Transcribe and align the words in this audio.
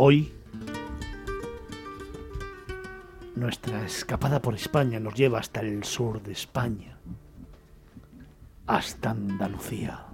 Hoy, 0.00 0.32
nuestra 3.34 3.84
escapada 3.84 4.40
por 4.40 4.54
España 4.54 5.00
nos 5.00 5.14
lleva 5.14 5.40
hasta 5.40 5.58
el 5.58 5.82
sur 5.82 6.22
de 6.22 6.30
España, 6.30 7.00
hasta 8.68 9.10
Andalucía. 9.10 10.06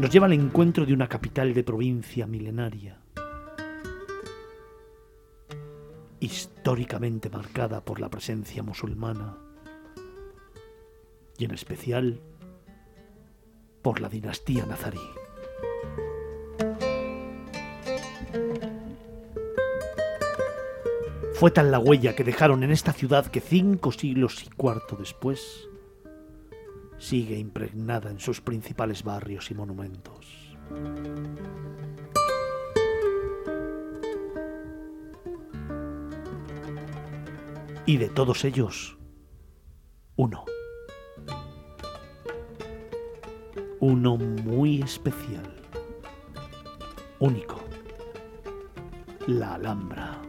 Nos 0.00 0.10
lleva 0.10 0.26
al 0.26 0.32
encuentro 0.32 0.84
de 0.84 0.94
una 0.94 1.06
capital 1.06 1.54
de 1.54 1.62
provincia 1.62 2.26
milenaria, 2.26 2.98
históricamente 6.18 7.30
marcada 7.30 7.84
por 7.84 8.00
la 8.00 8.08
presencia 8.08 8.64
musulmana 8.64 9.38
y 11.38 11.44
en 11.44 11.52
especial 11.52 12.20
por 13.82 14.00
la 14.00 14.08
dinastía 14.08 14.66
nazarí. 14.66 15.00
Fue 21.34 21.52
tal 21.52 21.70
la 21.70 21.78
huella 21.78 22.16
que 22.16 22.24
dejaron 22.24 22.64
en 22.64 22.72
esta 22.72 22.92
ciudad 22.92 23.26
que 23.26 23.40
cinco 23.40 23.92
siglos 23.92 24.42
y 24.44 24.50
cuarto 24.50 24.96
después 24.96 25.68
sigue 26.98 27.38
impregnada 27.38 28.10
en 28.10 28.18
sus 28.18 28.40
principales 28.40 29.04
barrios 29.04 29.50
y 29.52 29.54
monumentos. 29.54 30.56
Y 37.86 37.96
de 37.98 38.08
todos 38.08 38.44
ellos, 38.44 38.98
uno. 40.16 40.44
Uno 43.90 44.18
muy 44.18 44.82
especial. 44.82 45.50
Único. 47.20 47.58
La 49.26 49.54
Alhambra. 49.54 50.20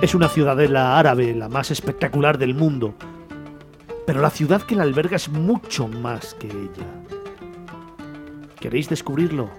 Es 0.00 0.14
una 0.14 0.28
ciudadela 0.28 0.96
árabe, 0.96 1.34
la 1.34 1.48
más 1.48 1.72
espectacular 1.72 2.38
del 2.38 2.54
mundo, 2.54 2.94
pero 4.06 4.20
la 4.20 4.30
ciudad 4.30 4.62
que 4.62 4.76
la 4.76 4.84
alberga 4.84 5.16
es 5.16 5.28
mucho 5.28 5.88
más 5.88 6.34
que 6.34 6.46
ella. 6.46 6.86
¿Queréis 8.60 8.88
descubrirlo? 8.88 9.50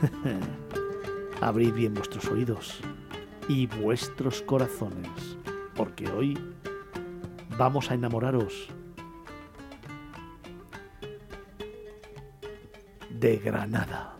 Abrid 1.40 1.74
bien 1.74 1.94
vuestros 1.94 2.24
oídos 2.28 2.80
y 3.48 3.66
vuestros 3.66 4.42
corazones, 4.42 5.36
porque 5.74 6.08
hoy 6.08 6.38
vamos 7.56 7.90
a 7.90 7.94
enamoraros 7.94 8.68
de 13.10 13.38
Granada. 13.38 14.12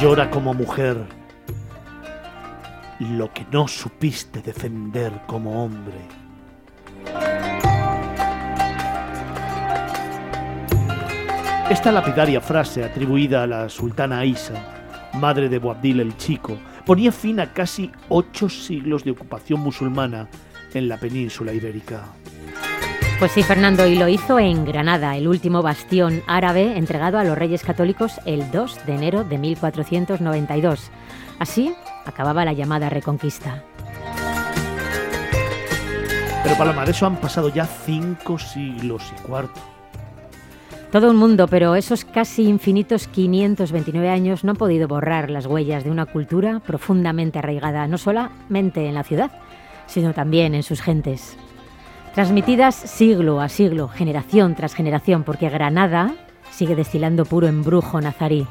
Llora 0.00 0.30
como 0.30 0.52
mujer 0.52 1.23
lo 3.12 3.32
que 3.32 3.46
no 3.50 3.68
supiste 3.68 4.40
defender 4.40 5.12
como 5.26 5.64
hombre. 5.64 5.98
Esta 11.70 11.92
lapidaria 11.92 12.40
frase 12.40 12.84
atribuida 12.84 13.42
a 13.42 13.46
la 13.46 13.68
sultana 13.68 14.18
Aisa, 14.18 14.54
madre 15.14 15.48
de 15.48 15.58
Boabdil 15.58 16.00
el 16.00 16.16
Chico, 16.16 16.58
ponía 16.84 17.10
fin 17.10 17.40
a 17.40 17.52
casi 17.52 17.90
ocho 18.08 18.48
siglos 18.48 19.04
de 19.04 19.12
ocupación 19.12 19.60
musulmana 19.60 20.28
en 20.74 20.88
la 20.88 20.98
península 20.98 21.52
ibérica. 21.52 22.04
Pues 23.18 23.32
sí, 23.32 23.42
Fernando, 23.42 23.86
y 23.86 23.96
lo 23.96 24.08
hizo 24.08 24.38
en 24.38 24.64
Granada, 24.64 25.16
el 25.16 25.28
último 25.28 25.62
bastión 25.62 26.22
árabe 26.26 26.76
entregado 26.76 27.18
a 27.18 27.24
los 27.24 27.38
reyes 27.38 27.62
católicos 27.62 28.20
el 28.26 28.50
2 28.50 28.86
de 28.86 28.94
enero 28.94 29.24
de 29.24 29.38
1492. 29.38 30.90
Así 31.38 31.74
acababa 32.04 32.44
la 32.44 32.52
llamada 32.52 32.88
Reconquista. 32.88 33.62
Pero 36.42 36.56
Paloma, 36.56 36.84
de 36.84 36.90
eso 36.90 37.06
han 37.06 37.16
pasado 37.16 37.48
ya 37.48 37.64
cinco 37.64 38.38
siglos 38.38 39.12
y 39.16 39.22
cuarto. 39.22 39.60
Todo 40.92 41.10
un 41.10 41.16
mundo, 41.16 41.48
pero 41.48 41.74
esos 41.74 42.04
casi 42.04 42.44
infinitos 42.44 43.08
529 43.08 44.08
años 44.10 44.44
no 44.44 44.52
han 44.52 44.56
podido 44.56 44.86
borrar 44.86 45.28
las 45.28 45.46
huellas 45.46 45.82
de 45.82 45.90
una 45.90 46.06
cultura 46.06 46.60
profundamente 46.60 47.40
arraigada 47.40 47.88
no 47.88 47.98
solamente 47.98 48.86
en 48.86 48.94
la 48.94 49.02
ciudad, 49.02 49.32
sino 49.86 50.12
también 50.12 50.54
en 50.54 50.62
sus 50.62 50.82
gentes. 50.82 51.36
Transmitidas 52.14 52.76
siglo 52.76 53.40
a 53.40 53.48
siglo, 53.48 53.88
generación 53.88 54.54
tras 54.54 54.74
generación, 54.74 55.24
porque 55.24 55.48
Granada 55.48 56.14
sigue 56.52 56.76
destilando 56.76 57.24
puro 57.24 57.48
embrujo 57.48 58.00
nazarí, 58.00 58.46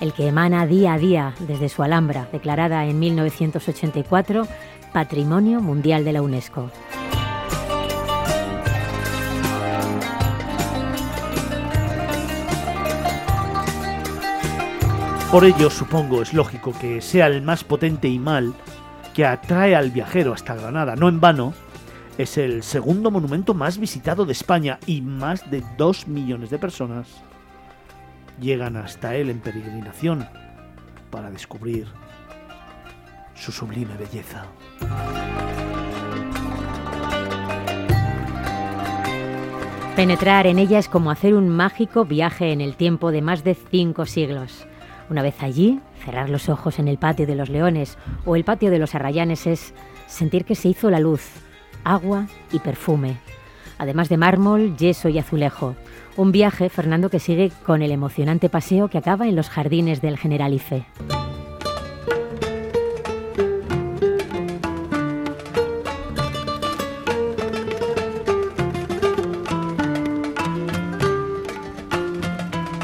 el 0.00 0.12
que 0.12 0.28
emana 0.28 0.66
día 0.66 0.94
a 0.94 0.98
día 0.98 1.34
desde 1.40 1.68
su 1.68 1.82
Alhambra, 1.82 2.28
declarada 2.32 2.86
en 2.86 2.98
1984 2.98 4.46
Patrimonio 4.92 5.60
Mundial 5.60 6.04
de 6.04 6.12
la 6.12 6.22
UNESCO. 6.22 6.70
Por 15.30 15.44
ello, 15.44 15.68
supongo, 15.68 16.22
es 16.22 16.32
lógico 16.32 16.72
que 16.80 17.02
sea 17.02 17.26
el 17.26 17.42
más 17.42 17.62
potente 17.62 18.08
y 18.08 18.18
mal 18.18 18.54
que 19.12 19.26
atrae 19.26 19.76
al 19.76 19.90
viajero 19.90 20.32
hasta 20.32 20.54
Granada. 20.54 20.96
No 20.96 21.08
en 21.08 21.20
vano, 21.20 21.52
es 22.16 22.38
el 22.38 22.62
segundo 22.62 23.10
monumento 23.10 23.52
más 23.52 23.76
visitado 23.76 24.24
de 24.24 24.32
España 24.32 24.78
y 24.86 25.02
más 25.02 25.50
de 25.50 25.62
dos 25.76 26.08
millones 26.08 26.48
de 26.48 26.58
personas 26.58 27.27
llegan 28.40 28.76
hasta 28.76 29.14
él 29.14 29.30
en 29.30 29.40
peregrinación 29.40 30.26
para 31.10 31.30
descubrir 31.30 31.86
su 33.34 33.52
sublime 33.52 33.96
belleza. 33.96 34.46
Penetrar 39.96 40.46
en 40.46 40.60
ella 40.60 40.78
es 40.78 40.88
como 40.88 41.10
hacer 41.10 41.34
un 41.34 41.48
mágico 41.48 42.04
viaje 42.04 42.52
en 42.52 42.60
el 42.60 42.76
tiempo 42.76 43.10
de 43.10 43.20
más 43.20 43.42
de 43.42 43.54
cinco 43.54 44.06
siglos. 44.06 44.66
Una 45.10 45.22
vez 45.22 45.42
allí, 45.42 45.80
cerrar 46.04 46.30
los 46.30 46.48
ojos 46.48 46.78
en 46.78 46.86
el 46.86 46.98
patio 46.98 47.26
de 47.26 47.34
los 47.34 47.48
leones 47.48 47.98
o 48.24 48.36
el 48.36 48.44
patio 48.44 48.70
de 48.70 48.78
los 48.78 48.94
arrayanes 48.94 49.46
es 49.46 49.74
sentir 50.06 50.44
que 50.44 50.54
se 50.54 50.68
hizo 50.68 50.90
la 50.90 51.00
luz, 51.00 51.28
agua 51.82 52.28
y 52.52 52.60
perfume, 52.60 53.16
además 53.78 54.08
de 54.08 54.18
mármol, 54.18 54.76
yeso 54.76 55.08
y 55.08 55.18
azulejo. 55.18 55.74
Un 56.18 56.32
viaje, 56.32 56.68
Fernando, 56.68 57.10
que 57.10 57.20
sigue 57.20 57.52
con 57.64 57.80
el 57.80 57.92
emocionante 57.92 58.48
paseo 58.48 58.88
que 58.88 58.98
acaba 58.98 59.28
en 59.28 59.36
los 59.36 59.48
jardines 59.48 60.02
del 60.02 60.18
Generalife. 60.18 60.84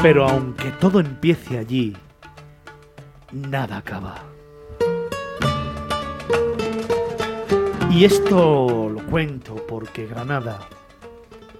Pero 0.01 0.29
aunque 0.29 0.71
todo 0.79 1.01
empiece 1.01 1.59
allí, 1.59 1.97
nada 3.33 3.79
acaba. 3.79 4.15
Y 7.91 8.05
esto 8.05 8.91
lo 8.91 9.05
cuento 9.07 9.57
porque 9.67 10.07
Granada 10.07 10.61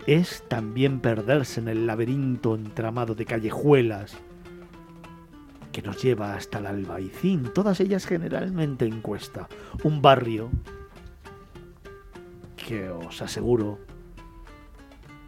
es 0.07 0.45
también 0.49 1.01
perderse 1.01 1.61
en 1.61 1.69
el 1.69 1.87
laberinto 1.87 2.55
entramado 2.55 3.15
de 3.15 3.25
callejuelas 3.25 4.17
que 5.73 5.83
nos 5.83 6.01
lleva 6.03 6.35
hasta 6.35 6.59
el 6.59 6.67
Albaicín, 6.67 7.53
todas 7.53 7.81
ellas 7.81 8.07
generalmente 8.07 8.85
en 8.85 9.01
Cuesta, 9.01 9.49
un 9.83 10.03
barrio 10.03 10.51
que 12.57 12.91
os 12.91 13.21
aseguro 13.23 13.81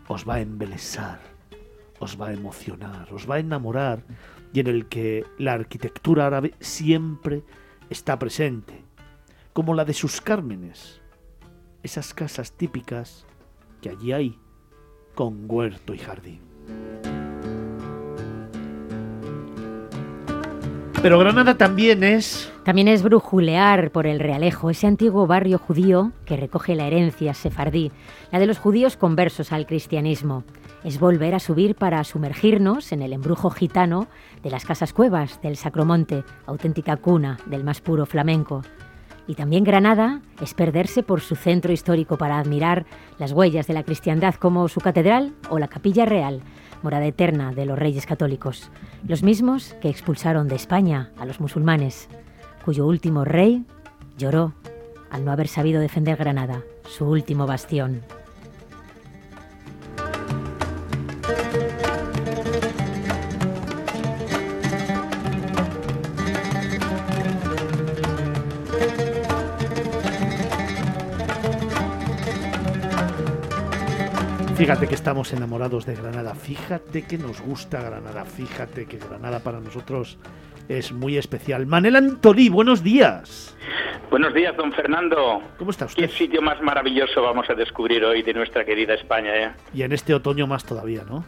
os 0.08 0.28
va 0.28 0.36
a 0.36 0.40
embelesar, 0.40 1.20
os 1.98 2.20
va 2.20 2.28
a 2.28 2.32
emocionar, 2.32 3.12
os 3.12 3.28
va 3.28 3.36
a 3.36 3.40
enamorar 3.40 4.04
y 4.52 4.60
en 4.60 4.68
el 4.68 4.86
que 4.86 5.24
la 5.38 5.54
arquitectura 5.54 6.26
árabe 6.26 6.54
siempre 6.60 7.42
está 7.90 8.18
presente, 8.18 8.84
como 9.52 9.74
la 9.74 9.84
de 9.84 9.94
sus 9.94 10.20
cármenes, 10.20 11.00
esas 11.82 12.14
casas 12.14 12.52
típicas 12.52 13.26
que 13.80 13.90
allí 13.90 14.12
hay 14.12 14.38
con 15.16 15.46
huerto 15.48 15.92
y 15.94 15.98
jardín. 15.98 16.40
Pero 21.02 21.18
Granada 21.18 21.56
también 21.56 22.04
es... 22.04 22.52
También 22.64 22.88
es 22.88 23.02
brujulear 23.02 23.90
por 23.92 24.06
el 24.06 24.18
Realejo, 24.18 24.70
ese 24.70 24.86
antiguo 24.86 25.26
barrio 25.26 25.58
judío 25.58 26.12
que 26.24 26.36
recoge 26.36 26.74
la 26.74 26.86
herencia 26.86 27.32
sefardí, 27.32 27.92
la 28.32 28.38
de 28.38 28.46
los 28.46 28.58
judíos 28.58 28.96
conversos 28.96 29.52
al 29.52 29.66
cristianismo. 29.66 30.44
Es 30.84 30.98
volver 30.98 31.34
a 31.34 31.40
subir 31.40 31.76
para 31.76 32.02
sumergirnos 32.04 32.92
en 32.92 33.02
el 33.02 33.12
embrujo 33.12 33.50
gitano 33.50 34.08
de 34.42 34.50
las 34.50 34.64
casas 34.64 34.92
cuevas 34.92 35.40
del 35.42 35.56
Sacromonte, 35.56 36.24
auténtica 36.46 36.96
cuna 36.96 37.38
del 37.46 37.64
más 37.64 37.80
puro 37.80 38.04
flamenco. 38.04 38.62
Y 39.26 39.34
también 39.34 39.64
Granada 39.64 40.20
es 40.40 40.54
perderse 40.54 41.02
por 41.02 41.20
su 41.20 41.34
centro 41.34 41.72
histórico 41.72 42.16
para 42.16 42.38
admirar 42.38 42.86
las 43.18 43.32
huellas 43.32 43.66
de 43.66 43.74
la 43.74 43.82
cristiandad 43.82 44.34
como 44.36 44.68
su 44.68 44.80
catedral 44.80 45.34
o 45.50 45.58
la 45.58 45.68
capilla 45.68 46.04
real, 46.04 46.42
morada 46.82 47.06
eterna 47.06 47.52
de 47.52 47.66
los 47.66 47.78
reyes 47.78 48.06
católicos, 48.06 48.70
los 49.06 49.22
mismos 49.22 49.74
que 49.80 49.88
expulsaron 49.88 50.46
de 50.46 50.54
España 50.54 51.10
a 51.18 51.26
los 51.26 51.40
musulmanes, 51.40 52.08
cuyo 52.64 52.86
último 52.86 53.24
rey 53.24 53.64
lloró 54.16 54.52
al 55.10 55.24
no 55.24 55.32
haber 55.32 55.48
sabido 55.48 55.80
defender 55.80 56.16
Granada, 56.16 56.62
su 56.88 57.06
último 57.06 57.46
bastión. 57.46 58.02
Fíjate 74.56 74.88
que 74.88 74.94
estamos 74.94 75.34
enamorados 75.34 75.84
de 75.84 75.94
Granada, 75.94 76.34
fíjate 76.34 77.06
que 77.06 77.18
nos 77.18 77.42
gusta 77.42 77.78
Granada, 77.82 78.24
fíjate 78.24 78.86
que 78.86 78.96
Granada 78.96 79.40
para 79.40 79.60
nosotros 79.60 80.18
es 80.66 80.92
muy 80.92 81.18
especial. 81.18 81.66
Manel 81.66 81.94
Antolí, 81.94 82.48
buenos 82.48 82.82
días. 82.82 83.54
Buenos 84.10 84.32
días, 84.32 84.56
don 84.56 84.72
Fernando. 84.72 85.42
¿Cómo 85.58 85.72
está 85.72 85.84
usted? 85.84 86.04
¿Qué 86.04 86.08
sitio 86.08 86.40
más 86.40 86.62
maravilloso 86.62 87.20
vamos 87.20 87.50
a 87.50 87.54
descubrir 87.54 88.02
hoy 88.02 88.22
de 88.22 88.32
nuestra 88.32 88.64
querida 88.64 88.94
España? 88.94 89.36
Eh? 89.36 89.50
Y 89.74 89.82
en 89.82 89.92
este 89.92 90.14
otoño 90.14 90.46
más 90.46 90.64
todavía, 90.64 91.02
¿no? 91.06 91.22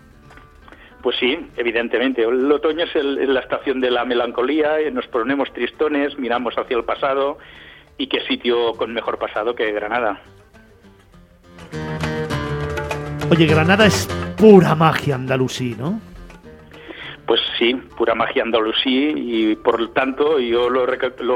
Pues 1.03 1.17
sí, 1.21 1.39
evidentemente. 1.59 2.23
El 2.23 2.51
otoño 2.51 2.85
es, 2.85 2.97
es 2.97 3.29
la 3.29 3.41
estación 3.41 3.83
de 3.83 3.91
la 3.91 4.07
melancolía, 4.07 4.79
nos 4.91 5.07
ponemos 5.07 5.53
tristones, 5.53 6.19
miramos 6.19 6.55
hacia 6.57 6.79
el 6.79 6.85
pasado 6.85 7.37
y 7.99 8.07
qué 8.07 8.21
sitio 8.21 8.73
con 8.73 8.95
mejor 8.95 9.19
pasado 9.19 9.55
que 9.55 9.71
Granada. 9.71 10.19
Oye, 13.31 13.47
Granada 13.47 13.87
es 13.87 14.09
pura 14.39 14.75
magia 14.75 15.15
andalusí, 15.15 15.77
¿no? 15.79 16.01
Pues 17.27 17.41
sí, 17.59 17.75
pura 17.75 18.15
magia 18.15 18.43
andalusí 18.43 19.13
y 19.15 19.57
por 19.57 19.81
lo 19.81 19.91
tanto 19.91 20.41
yo 20.41 20.71
lo, 20.71 20.87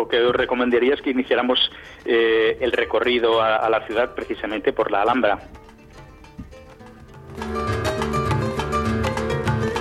que 0.08 0.22
os 0.22 0.34
recomendaría 0.34 0.94
es 0.94 1.02
que 1.02 1.10
iniciáramos 1.10 1.70
eh, 2.06 2.56
el 2.62 2.72
recorrido 2.72 3.42
a, 3.42 3.56
a 3.56 3.68
la 3.68 3.86
ciudad 3.86 4.14
precisamente 4.14 4.72
por 4.72 4.90
la 4.90 5.02
Alhambra. 5.02 5.38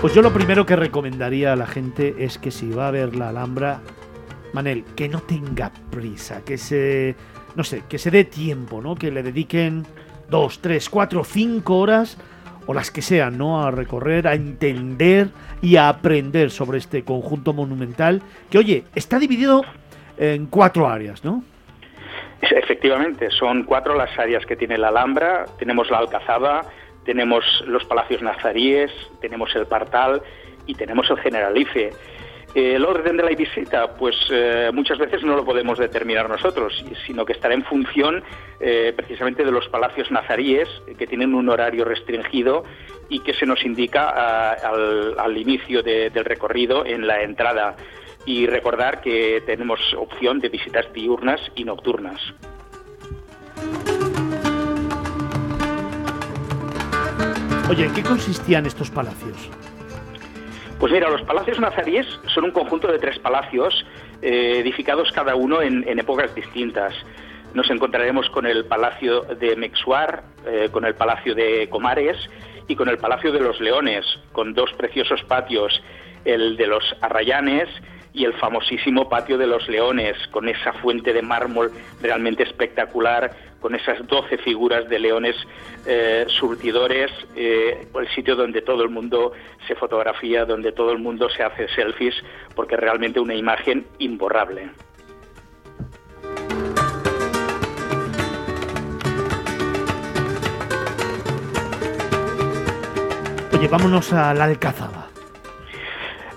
Pues 0.01 0.13
yo 0.13 0.21
lo 0.21 0.33
primero 0.33 0.65
que 0.65 0.75
recomendaría 0.75 1.53
a 1.53 1.55
la 1.55 1.67
gente 1.67 2.15
es 2.17 2.37
que 2.37 2.51
si 2.51 2.71
va 2.71 2.89
a 2.89 2.91
ver 2.91 3.15
la 3.15 3.29
Alhambra, 3.29 3.79
Manel, 4.51 4.83
que 4.95 5.07
no 5.07 5.21
tenga 5.21 5.71
prisa, 5.91 6.43
que 6.43 6.57
se, 6.57 7.15
no 7.55 7.63
sé, 7.63 7.83
que 7.87 7.97
se 7.97 8.11
dé 8.11 8.25
tiempo, 8.25 8.81
¿no? 8.81 8.95
Que 8.95 9.11
le 9.11 9.23
dediquen 9.23 9.85
dos, 10.31 10.59
tres, 10.59 10.89
cuatro, 10.89 11.23
cinco 11.23 11.77
horas 11.77 12.17
o 12.65 12.73
las 12.73 12.89
que 12.89 13.03
sean, 13.03 13.37
¿no? 13.37 13.63
A 13.63 13.69
recorrer, 13.69 14.27
a 14.27 14.33
entender 14.33 15.27
y 15.61 15.75
a 15.75 15.89
aprender 15.89 16.49
sobre 16.49 16.79
este 16.79 17.03
conjunto 17.03 17.53
monumental 17.53 18.23
que, 18.49 18.57
oye, 18.57 18.85
está 18.95 19.19
dividido 19.19 19.63
en 20.17 20.47
cuatro 20.47 20.87
áreas, 20.87 21.23
¿no? 21.23 21.43
Efectivamente, 22.41 23.29
son 23.29 23.63
cuatro 23.63 23.95
las 23.95 24.17
áreas 24.17 24.45
que 24.45 24.55
tiene 24.55 24.77
la 24.77 24.87
Alhambra. 24.87 25.45
Tenemos 25.59 25.91
la 25.91 25.99
Alcazaba, 25.99 26.63
tenemos 27.05 27.43
los 27.67 27.85
palacios 27.85 28.21
nazaríes, 28.21 28.91
tenemos 29.21 29.55
el 29.55 29.67
Partal 29.67 30.21
y 30.65 30.73
tenemos 30.73 31.09
el 31.09 31.17
Generalife. 31.19 31.91
El 32.53 32.83
orden 32.83 33.15
de 33.15 33.23
la 33.23 33.29
visita, 33.29 33.95
pues 33.95 34.15
eh, 34.29 34.71
muchas 34.73 34.97
veces 34.97 35.23
no 35.23 35.37
lo 35.37 35.45
podemos 35.45 35.79
determinar 35.79 36.29
nosotros, 36.29 36.83
sino 37.05 37.23
que 37.23 37.31
estará 37.31 37.53
en 37.53 37.63
función 37.63 38.23
eh, 38.59 38.91
precisamente 38.93 39.45
de 39.45 39.51
los 39.51 39.69
palacios 39.69 40.11
nazaríes, 40.11 40.67
que 40.97 41.07
tienen 41.07 41.33
un 41.33 41.47
horario 41.47 41.85
restringido 41.85 42.65
y 43.07 43.19
que 43.19 43.33
se 43.33 43.45
nos 43.45 43.63
indica 43.63 44.09
al, 44.51 45.37
inicio 45.37 45.81
del 45.81 46.25
recorrido 46.25 46.85
en 46.85 47.07
la 47.07 47.21
entrada. 47.23 47.77
Y 48.25 48.45
recordar 48.47 49.01
que 49.01 49.41
tenemos 49.45 49.79
opción 49.97 50.39
de 50.39 50.49
visitas 50.49 50.91
diurnas 50.93 51.39
y 51.55 51.63
nocturnas. 51.63 52.21
Oye, 57.69 57.85
¿en 57.85 57.93
qué 57.93 58.03
consistían 58.03 58.65
estos 58.65 58.91
palacios? 58.91 59.49
Pues 60.81 60.91
mira, 60.91 61.11
los 61.11 61.21
palacios 61.21 61.59
nazaríes 61.59 62.07
son 62.33 62.45
un 62.45 62.51
conjunto 62.51 62.91
de 62.91 62.97
tres 62.97 63.19
palacios 63.19 63.85
eh, 64.23 64.55
edificados 64.57 65.11
cada 65.11 65.35
uno 65.35 65.61
en, 65.61 65.87
épocas 65.99 66.33
distintas. 66.33 66.95
Nos 67.53 67.69
encontraremos 67.69 68.27
con 68.31 68.47
el 68.47 68.65
Palacio 68.65 69.21
de 69.21 69.55
Mexuar, 69.55 70.23
eh, 70.47 70.69
con 70.71 70.83
el 70.85 70.95
Palacio 70.95 71.35
de 71.35 71.69
Comares 71.69 72.17
y 72.67 72.75
con 72.75 72.89
el 72.89 72.97
Palacio 72.97 73.31
de 73.31 73.41
los 73.41 73.61
Leones, 73.61 74.07
con 74.31 74.55
dos 74.55 74.73
preciosos 74.73 75.21
patios, 75.25 75.83
el 76.25 76.57
de 76.57 76.65
los 76.65 76.83
Arrayanes 77.01 77.69
y 78.11 78.25
el 78.25 78.33
famosísimo 78.33 79.07
Patio 79.07 79.37
de 79.37 79.45
los 79.45 79.69
Leones, 79.69 80.17
con 80.31 80.49
esa 80.49 80.73
fuente 80.73 81.13
de 81.13 81.21
mármol 81.21 81.71
realmente 82.01 82.41
espectacular, 82.41 83.31
con 83.61 83.75
esas 83.75 84.05
doce 84.07 84.37
figuras 84.39 84.89
de 84.89 84.99
leones 84.99 85.35
eh, 85.85 86.25
surtidores, 86.27 87.11
eh, 87.35 87.87
el 87.93 88.07
sitio 88.09 88.35
donde 88.35 88.61
todo 88.61 88.83
el 88.83 88.89
mundo 88.89 89.31
se 89.67 89.75
fotografía, 89.75 90.43
donde 90.43 90.71
todo 90.71 90.91
el 90.91 90.97
mundo 90.97 91.29
se 91.29 91.43
hace 91.43 91.69
selfies, 91.69 92.15
porque 92.55 92.75
realmente 92.75 93.19
una 93.19 93.35
imagen 93.35 93.85
imborrable. 93.99 94.69
Oye, 103.53 103.67
vámonos 103.67 104.11
a 104.11 104.33
la 104.33 104.45
Alcazaba. 104.45 105.00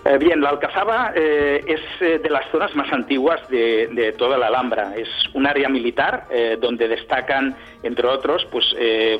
Eh, 0.06 0.18
bien, 0.18 0.42
la 0.42 0.50
Alcazaba 0.50 1.12
eh, 1.14 1.64
es 1.66 1.80
eh, 2.02 2.18
de 2.18 2.28
las 2.28 2.50
zonas 2.50 2.74
más 2.74 2.92
antiguas 2.92 3.48
de, 3.48 4.14
toda 4.18 4.36
la 4.36 4.48
Alhambra. 4.48 4.94
Es 4.96 5.08
un 5.32 5.46
área 5.46 5.68
militar 5.70 6.26
donde 6.60 6.88
destacan, 6.88 7.56
entre 7.82 8.06
otros, 8.06 8.46
pues 8.50 8.64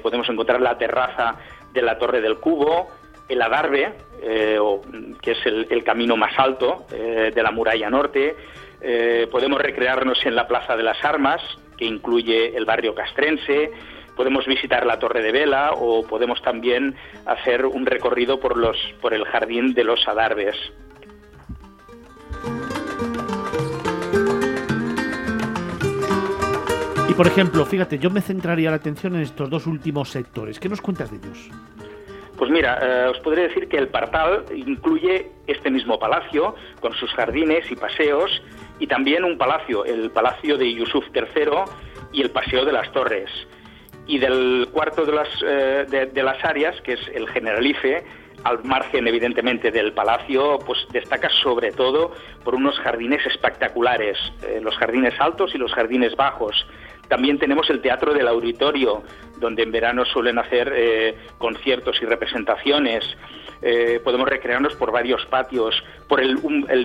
podemos 0.02 0.28
encontrar 0.28 0.60
la 0.60 0.76
terraza 0.76 1.36
de 1.72 1.82
la 1.82 1.98
Torre 1.98 2.20
del 2.20 2.36
Cubo, 2.36 2.88
el 3.28 3.40
Adarve, 3.40 3.92
que 4.20 5.30
es 5.30 5.38
el, 5.46 5.84
camino 5.84 6.16
más 6.16 6.38
alto 6.38 6.86
de 6.90 7.42
la 7.42 7.50
muralla 7.50 7.88
norte. 7.88 8.36
podemos 9.30 9.60
recrearnos 9.60 10.24
en 10.26 10.34
la 10.34 10.46
Plaza 10.46 10.76
de 10.76 10.82
las 10.82 11.02
Armas, 11.04 11.40
que 11.76 11.84
incluye 11.84 12.56
el 12.56 12.64
barrio 12.64 12.94
castrense 12.94 13.72
podemos 14.16 14.47
visitar 14.47 14.87
la 14.87 14.99
Torre 14.99 15.23
de 15.23 15.33
Vela 15.33 15.73
o 15.73 16.06
podemos 16.06 16.40
también 16.42 16.94
hacer 17.26 17.66
un 17.66 17.87
recorrido 17.87 18.40
por, 18.40 18.56
los, 18.56 18.76
por 19.00 19.14
el 19.14 19.25
Jardín 19.25 19.75
de 19.75 19.85
los 19.85 20.06
Adarves. 20.06 20.56
Y 27.09 27.14
por 27.14 27.26
ejemplo, 27.26 27.64
fíjate, 27.64 27.99
yo 27.99 28.11
me 28.11 28.21
centraría 28.21 28.71
la 28.71 28.76
atención 28.76 29.14
en 29.14 29.23
estos 29.23 29.49
dos 29.50 29.66
últimos 29.66 30.11
sectores. 30.11 30.59
¿Qué 30.59 30.68
nos 30.68 30.80
cuentas 30.80 31.11
de 31.11 31.18
ellos? 31.18 31.50
Pues 32.37 32.50
mira, 32.50 32.78
eh, 32.83 33.09
os 33.09 33.21
podría 33.21 33.44
decir 33.44 33.68
que 33.68 33.76
el 33.76 33.88
Partal 33.88 34.44
incluye 34.54 35.30
este 35.47 35.71
mismo 35.71 35.99
palacio 35.99 36.56
con 36.80 36.92
sus 36.94 37.12
jardines 37.12 37.71
y 37.71 37.76
paseos 37.76 38.42
y 38.80 38.88
también 38.88 39.23
un 39.23 39.38
palacio, 39.38 39.85
el 39.85 40.11
Palacio 40.11 40.59
de 40.59 40.75
Yusuf 40.75 41.04
III 41.14 41.71
y 42.12 42.23
el 42.23 42.30
Paseo 42.30 42.64
de 42.64 42.73
las 42.73 42.90
Torres 42.92 43.30
y 44.06 44.18
del 44.18 44.68
cuarto 44.70 45.04
de 45.04 45.12
las, 45.12 45.28
eh, 45.46 46.08
de, 46.12 46.23
las 46.23 46.44
áreas, 46.44 46.80
que 46.82 46.94
es 46.94 47.00
el 47.14 47.28
Generalife, 47.28 48.04
al 48.42 48.62
margen 48.64 49.08
evidentemente 49.08 49.70
del 49.70 49.92
palacio, 49.92 50.58
pues 50.66 50.87
destaca 50.92 51.30
sobre 51.42 51.73
todo 51.73 52.12
por 52.44 52.54
unos 52.54 52.78
jardines 52.80 53.25
espectaculares, 53.26 54.18
eh, 54.42 54.61
los 54.62 54.76
jardines 54.76 55.14
altos 55.18 55.54
y 55.54 55.58
los 55.58 55.73
jardines 55.73 56.14
bajos. 56.16 56.66
También 57.08 57.38
tenemos 57.38 57.68
el 57.70 57.80
Teatro 57.80 58.12
del 58.12 58.28
Auditorio, 58.28 59.02
donde 59.38 59.62
en 59.62 59.73
verano 59.73 60.04
suelen 60.04 60.38
hacer 60.38 60.73
eh, 60.75 61.16
conciertos 61.38 62.00
y 62.02 62.06
representaciones. 62.06 63.04
Eh, 63.66 63.99
podemos 64.04 64.28
recrearnos 64.28 64.75
por 64.75 64.92
varios 64.92 65.25
patios, 65.25 65.83
por 66.06 66.21
el, 66.21 66.37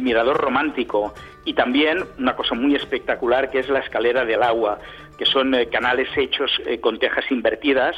mirador 0.01 0.37
romántico 0.37 1.13
y 1.43 1.53
también 1.53 2.05
una 2.17 2.37
cosa 2.37 2.55
muy 2.55 2.73
espectacular 2.73 3.51
que 3.51 3.59
es 3.59 3.67
la 3.67 3.79
escalera 3.79 4.23
del 4.23 4.41
agua, 4.41 4.79
que 5.17 5.25
son 5.25 5.53
eh, 5.53 5.67
canales 5.67 6.07
hechos 6.15 6.49
eh, 6.65 6.79
con 6.79 6.97
tejas 6.97 7.29
invertidas 7.31 7.97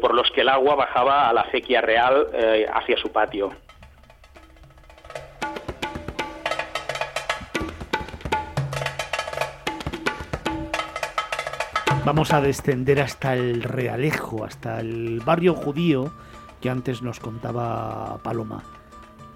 por 0.00 0.12
los 0.12 0.28
que 0.32 0.40
el 0.40 0.48
agua 0.48 0.74
bajaba 0.74 1.28
a 1.28 1.32
la 1.32 1.42
acequia 1.42 1.80
real 1.80 2.26
hacia 2.74 2.96
su 2.96 3.12
patio. 3.12 3.52
Vamos 12.04 12.32
a 12.32 12.40
descender 12.40 13.00
hasta 13.00 13.34
el 13.34 13.62
Realejo, 13.62 14.44
hasta 14.44 14.80
el 14.80 15.20
barrio 15.24 15.54
judío 15.54 16.10
que 16.60 16.70
antes 16.70 17.02
nos 17.02 17.20
contaba 17.20 18.18
Paloma. 18.22 18.62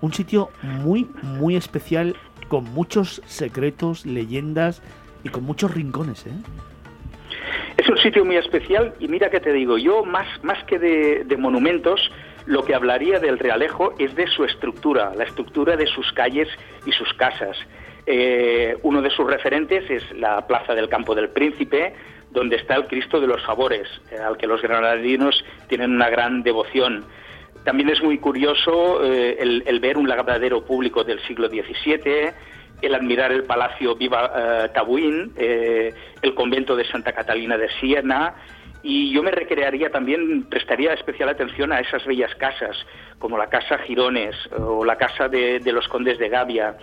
Un 0.01 0.13
sitio 0.13 0.51
muy, 0.63 1.09
muy 1.23 1.57
especial, 1.57 2.17
con 2.49 2.65
muchos 2.65 3.23
secretos, 3.27 4.05
leyendas 4.05 4.83
y 5.25 5.29
con 5.29 5.45
muchos 5.45 5.73
rincones, 5.73 6.27
¿eh? 6.27 6.33
Es 7.77 7.89
un 7.89 7.97
sitio 7.99 8.25
muy 8.25 8.37
especial 8.37 8.95
y 9.01 9.09
mira 9.09 9.31
que 9.31 9.41
te 9.41 9.53
digo, 9.53 9.79
yo 9.79 10.05
más, 10.05 10.27
más 10.45 10.63
que 10.65 10.79
de, 10.79 11.37
monumentos, 11.37 12.11
lo 12.47 12.65
que 12.65 12.75
hablaría 12.75 13.19
del 13.19 13.39
Realejo 13.39 13.95
es 13.99 14.15
de 14.15 14.27
su 14.27 14.45
estructura, 14.45 15.13
la 15.17 15.25
estructura 15.25 15.77
de 15.77 15.87
sus 15.87 16.13
calles 16.13 16.49
y 16.85 16.93
sus 16.93 17.13
casas. 17.15 17.57
Eh, 18.07 18.77
uno 18.83 19.01
de 19.01 19.11
sus 19.11 19.27
referentes 19.27 19.89
es 19.91 20.03
la 20.13 20.47
Plaza 20.47 20.75
del 20.75 20.89
Campo 20.89 21.15
del 21.15 21.31
Príncipe, 21.31 21.95
donde 22.33 22.57
está 22.57 22.77
el 22.77 22.87
Cristo 22.87 23.21
de 23.21 23.27
los 23.27 23.43
Favores, 23.45 23.87
eh, 24.11 24.17
al 24.17 24.37
que 24.37 24.47
los 24.47 24.61
granadinos 24.63 25.45
tienen 25.69 25.93
una 25.93 26.09
gran 26.09 26.43
devoción. 26.43 27.05
También 27.65 27.91
es 27.91 28.03
muy 28.03 28.19
curioso 28.19 29.05
eh, 29.05 29.37
el, 29.39 29.81
ver 29.81 29.97
un 29.97 30.09
lavadero 30.09 30.65
público 30.65 31.05
del 31.05 31.21
siglo 31.27 31.49
XVII, 31.49 32.31
el 32.81 32.95
admirar 32.95 33.31
el 33.31 33.45
Palacio 33.45 33.95
Viva 33.95 34.33
eh, 34.35 34.69
Tabuín, 34.75 35.33
el 35.37 36.35
convento 36.35 36.75
de 36.75 36.85
Santa 36.87 37.13
Catalina 37.13 37.57
de 37.57 37.69
Siena, 37.81 38.35
y 38.83 39.13
yo 39.13 39.23
me 39.23 39.31
recrearía 39.31 39.91
también, 39.91 40.45
prestaría 40.45 40.93
especial 40.93 41.29
atención 41.29 41.73
a 41.73 41.79
esas 41.79 42.05
bellas 42.05 42.35
casas, 42.35 42.77
como 43.21 43.39
la 43.39 43.47
Casa 43.47 43.79
Girones 43.79 44.35
o 44.59 44.85
la 44.85 44.97
Casa 44.97 45.29
de, 45.29 45.61
de 45.61 45.73
los 45.73 45.87
Condes 45.87 46.19
de 46.19 46.29
Gavia. 46.29 46.77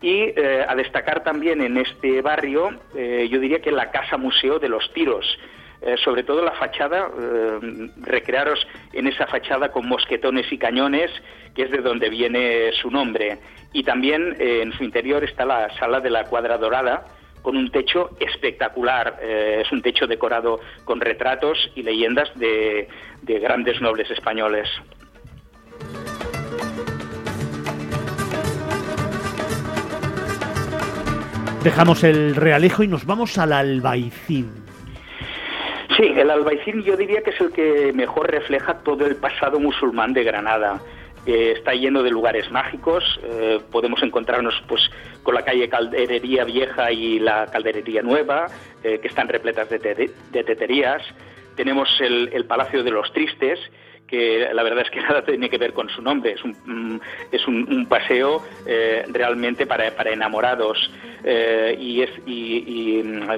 Y 0.00 0.32
eh, 0.36 0.64
a 0.66 0.74
destacar 0.76 1.24
también 1.24 1.60
en 1.60 1.76
este 1.76 2.22
barrio, 2.22 2.70
eh, 2.94 3.28
yo 3.30 3.40
diría 3.40 3.60
que 3.60 3.72
la 3.72 3.90
Casa 3.90 4.16
Museo 4.16 4.60
de 4.60 4.68
los 4.68 4.92
Tiros, 4.92 5.26
eh, 5.80 5.96
sobre 6.04 6.22
todo 6.22 6.42
la 6.42 6.52
fachada, 6.52 7.08
recrearos 8.00 8.64
en 8.92 9.08
esa 9.08 9.26
fachada 9.26 9.72
con 9.72 9.88
mosquetones 9.88 10.52
y 10.52 10.58
cañones, 10.58 11.10
que 11.54 11.62
es 11.62 11.70
de 11.70 11.78
donde 11.78 12.10
viene 12.10 12.70
su 12.80 12.90
nombre. 12.90 13.38
Y 13.72 13.82
también 13.82 14.36
en 14.38 14.72
su 14.72 14.84
interior 14.84 15.24
está 15.24 15.44
la 15.44 15.68
Sala 15.78 16.00
de 16.00 16.10
la 16.10 16.24
Cuadra 16.24 16.58
Dorada, 16.58 17.04
con 17.42 17.56
un 17.56 17.70
techo 17.70 18.10
espectacular. 18.20 19.18
es 19.22 19.70
un 19.70 19.82
techo 19.82 20.06
decorado 20.06 20.60
con 20.84 21.00
retratos 21.00 21.70
y 21.74 21.82
leyendas 21.82 22.30
de 22.38 22.88
grandes 23.22 23.80
nobles 23.80 24.10
españoles. 24.10 24.68
Dejamos 31.62 32.04
el 32.04 32.36
Realejo 32.36 32.84
y 32.84 32.88
nos 32.88 33.04
vamos 33.04 33.36
al 33.36 33.52
Albaicín. 33.52 34.48
Sí, 35.96 36.04
el 36.16 36.30
Albaicín 36.30 36.84
yo 36.84 36.96
diría 36.96 37.20
que 37.22 37.30
es 37.30 37.40
el 37.40 37.50
que 37.50 37.92
mejor 37.92 38.30
refleja 38.30 38.74
todo 38.84 39.04
el 39.04 39.16
pasado 39.16 39.58
musulmán 39.58 40.12
de 40.12 40.22
Granada. 40.22 40.80
Eh, 41.26 41.54
está 41.56 41.74
lleno 41.74 42.04
de 42.04 42.10
lugares 42.10 42.48
mágicos, 42.52 43.02
eh, 43.24 43.58
podemos 43.72 44.00
encontrarnos 44.04 44.54
pues 44.68 44.88
con 45.24 45.34
la 45.34 45.42
calle 45.42 45.68
Calderería 45.68 46.44
Vieja 46.44 46.92
y 46.92 47.18
la 47.18 47.46
Calderería 47.46 48.02
Nueva, 48.02 48.46
eh, 48.84 49.00
que 49.00 49.08
están 49.08 49.28
repletas 49.28 49.68
de, 49.68 49.78
teterías. 50.30 51.02
Tenemos 51.56 51.88
el 52.00 52.44
Palacio 52.44 52.84
de 52.84 52.92
los 52.92 53.12
Tristes, 53.12 53.58
que 54.08 54.48
la 54.52 54.62
verdad 54.62 54.84
es 54.84 54.90
que 54.90 55.00
nada 55.08 55.22
tiene 55.22 55.48
que 55.48 55.58
ver 55.58 55.72
con 55.72 55.88
su 55.88 56.02
nombre, 56.02 56.32
es 56.32 56.42
un, 56.42 56.56
mm, 56.64 57.00
es 57.30 57.46
un, 57.46 57.86
paseo 57.88 58.42
eh, 58.66 59.04
realmente 59.08 59.66
para, 59.66 59.90
para 59.92 60.10
enamorados 60.10 60.90
eh, 61.24 61.76
y, 61.78 62.02
es, 62.02 62.10
y, 62.26 63.02
mm, 63.04 63.28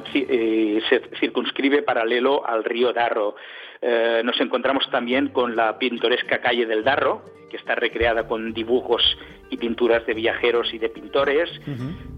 se 0.89 1.03
circunscribe 1.19 1.83
paralelo 1.83 2.47
al 2.47 2.65
río 2.65 2.93
Darro. 2.93 3.37
Eh, 3.83 4.23
nos 4.25 4.41
encontramos 4.41 4.89
también 4.91 5.29
con 5.29 5.57
la 5.57 5.79
pintoresca 5.79 6.41
calle 6.41 6.67
del 6.67 6.85
Darro, 6.85 7.23
que 7.51 7.57
está 7.57 7.75
recreada 7.75 8.27
con 8.27 8.53
dibujos 8.53 9.03
y 9.51 9.57
pinturas 9.57 10.07
de 10.07 10.15
viajeros 10.15 10.73
y 10.73 10.79
de 10.79 10.89
pintores, 10.89 11.51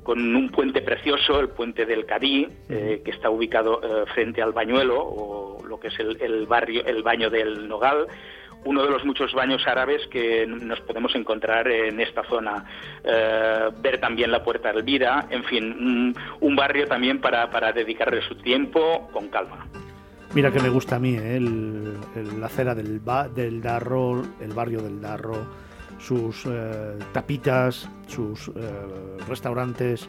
con 0.02 0.36
un 0.36 0.50
puente 0.50 0.82
precioso, 0.82 1.40
el 1.40 1.48
puente 1.48 1.86
del 1.86 2.04
Cadí, 2.04 2.46
que 2.68 3.10
está 3.10 3.30
ubicado 3.30 3.80
frente 4.12 4.42
al 4.42 4.52
Bañuelo, 4.52 5.00
o 5.00 5.66
lo 5.66 5.80
que 5.80 5.88
es 5.88 5.98
el, 5.98 6.20
el 6.20 6.46
barrio, 6.46 6.84
el 6.84 7.02
baño 7.02 7.30
del 7.30 7.66
Nogal, 7.66 8.06
uno 8.64 8.82
de 8.82 8.90
los 8.90 9.04
muchos 9.04 9.32
baños 9.32 9.66
árabes 9.66 10.06
que 10.08 10.46
nos 10.46 10.80
podemos 10.80 11.14
encontrar 11.14 11.68
en 11.68 12.00
esta 12.00 12.22
zona. 12.24 12.64
Eh, 13.04 13.70
ver 13.80 14.00
también 14.00 14.30
la 14.30 14.42
Puerta 14.42 14.70
Elvira, 14.70 15.26
en 15.30 15.44
fin, 15.44 16.14
un, 16.40 16.56
barrio 16.56 16.86
también 16.86 17.20
para, 17.20 17.50
para, 17.50 17.72
dedicarle 17.72 18.22
su 18.22 18.36
tiempo 18.36 19.08
con 19.12 19.28
calma. 19.28 19.66
Mira 20.34 20.50
que 20.50 20.60
me 20.60 20.68
gusta 20.68 20.96
a 20.96 20.98
mí, 20.98 21.16
¿eh? 21.18 21.40
la 21.40 22.46
acera 22.46 22.74
del, 22.74 23.00
del 23.34 23.60
Darro, 23.60 24.22
el 24.40 24.52
barrio 24.52 24.80
del 24.80 25.00
Darro, 25.00 25.46
sus 25.98 26.46
eh, 26.46 26.98
tapitas, 27.12 27.88
sus 28.06 28.50
restaurantes, 29.28 30.08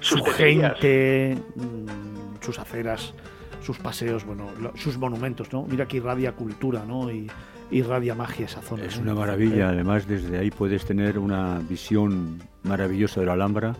su 0.00 0.22
gente, 0.24 1.38
mm, 1.54 2.42
sus 2.42 2.58
aceras, 2.58 3.14
sus 3.62 3.78
paseos, 3.78 4.24
bueno, 4.24 4.50
sus 4.74 4.98
monumentos, 4.98 5.52
¿no? 5.52 5.64
Mira 5.64 5.86
que 5.86 5.98
irradia 5.98 6.32
cultura, 6.32 6.84
¿no? 6.86 7.10
Y, 7.10 7.30
irradia 7.72 8.14
magia 8.14 8.46
esa 8.46 8.60
zona. 8.60 8.84
Es 8.84 8.98
una 8.98 9.14
maravilla, 9.14 9.70
además 9.70 10.06
desde 10.06 10.38
ahí 10.38 10.50
puedes 10.50 10.84
tener 10.84 11.18
una 11.18 11.58
visión 11.58 12.40
maravillosa 12.62 13.20
de 13.20 13.26
la 13.26 13.32
Alhambra 13.32 13.74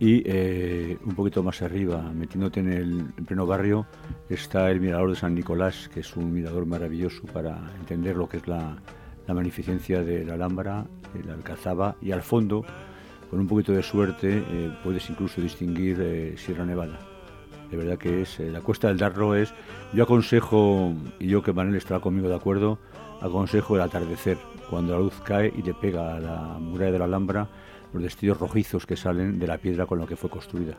y 0.00 0.22
eh, 0.26 0.96
un 1.04 1.14
poquito 1.14 1.42
más 1.42 1.60
arriba, 1.60 2.00
metiéndote 2.14 2.60
en 2.60 2.72
el 2.72 3.24
pleno 3.26 3.46
barrio, 3.46 3.86
está 4.28 4.70
el 4.70 4.80
Mirador 4.80 5.10
de 5.10 5.16
San 5.16 5.34
Nicolás, 5.34 5.90
que 5.92 6.00
es 6.00 6.16
un 6.16 6.32
mirador 6.32 6.66
maravilloso 6.66 7.22
para 7.32 7.58
entender 7.80 8.16
lo 8.16 8.28
que 8.28 8.36
es 8.36 8.46
la, 8.46 8.76
magnificencia 9.26 10.02
de 10.02 10.24
la 10.24 10.34
Alhambra, 10.34 10.86
de 11.12 11.22
la 11.22 11.34
Alcazaba, 11.34 11.96
y 12.00 12.12
al 12.12 12.22
fondo, 12.22 12.64
con 13.28 13.40
un 13.40 13.46
poquito 13.46 13.72
de 13.72 13.82
suerte, 13.82 14.38
eh, 14.38 14.72
puedes 14.82 15.10
incluso 15.10 15.42
distinguir 15.42 15.98
eh, 16.00 16.34
Sierra 16.38 16.64
Nevada. 16.64 16.98
De 17.70 17.76
verdad 17.76 17.98
que 17.98 18.22
es, 18.22 18.38
la 18.40 18.62
Cuesta 18.62 18.88
del 18.88 18.96
Darro 18.96 19.34
es, 19.34 19.52
yo 19.92 20.04
aconsejo, 20.04 20.94
y 21.18 21.26
yo 21.26 21.42
que 21.42 21.52
Manuel 21.52 21.76
estará 21.76 22.00
conmigo 22.00 22.28
de 22.28 22.36
acuerdo, 22.36 22.78
aconsejo 23.20 23.76
el 23.76 23.82
atardecer, 23.82 24.36
cuando 24.70 24.92
la 24.92 24.98
luz 24.98 25.20
cae 25.24 25.52
y 25.56 25.62
le 25.62 25.74
pega 25.74 26.16
a 26.16 26.20
la 26.20 26.36
muralla 26.58 26.92
de 26.92 26.98
la 26.98 27.04
Alhambra 27.04 27.48
los 27.92 28.02
destellos 28.02 28.38
rojizos 28.38 28.86
que 28.86 28.96
salen 28.96 29.38
de 29.38 29.46
la 29.46 29.58
piedra 29.58 29.86
con 29.86 29.98
la 29.98 30.06
que 30.06 30.16
fue 30.16 30.30
construida. 30.30 30.74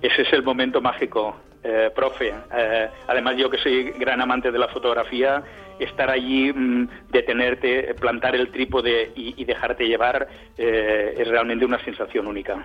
Ese 0.00 0.22
es 0.22 0.32
el 0.32 0.42
momento 0.42 0.80
mágico, 0.80 1.36
eh, 1.62 1.90
profe. 1.94 2.34
Eh, 2.54 2.88
además, 3.06 3.36
yo 3.36 3.48
que 3.48 3.58
soy 3.58 3.92
gran 3.92 4.20
amante 4.20 4.50
de 4.50 4.58
la 4.58 4.68
fotografía, 4.68 5.42
estar 5.78 6.10
allí, 6.10 6.52
mm, 6.52 6.88
detenerte, 7.10 7.94
plantar 7.94 8.34
el 8.34 8.50
trípode 8.50 9.12
y, 9.14 9.44
dejarte 9.44 9.86
llevar 9.86 10.28
eh, 10.56 11.14
es 11.18 11.28
realmente 11.28 11.64
una 11.64 11.82
sensación 11.84 12.26
única. 12.26 12.64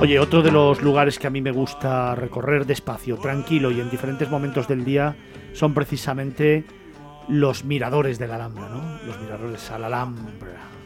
Oye, 0.00 0.20
otro 0.20 0.42
de 0.42 0.52
los 0.52 0.80
lugares 0.80 1.18
que 1.18 1.26
a 1.26 1.30
mí 1.30 1.40
me 1.40 1.50
gusta 1.50 2.14
recorrer 2.14 2.66
despacio, 2.66 3.16
tranquilo 3.16 3.72
y 3.72 3.80
en 3.80 3.90
diferentes 3.90 4.30
momentos 4.30 4.68
del 4.68 4.84
día 4.84 5.16
son 5.54 5.74
precisamente 5.74 6.64
los 7.28 7.64
miradores 7.64 8.16
de 8.20 8.28
la 8.28 8.36
Alhambra, 8.36 8.68
¿no? 8.68 9.04
Los 9.04 9.20
miradores 9.20 9.68
a 9.72 9.78
la 9.80 9.88
Alhambra. 9.88 10.77